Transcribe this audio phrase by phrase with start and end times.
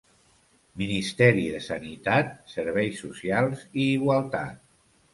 [0.81, 4.63] Ministeri de Sanitat, Serveis Socials i Igualtat.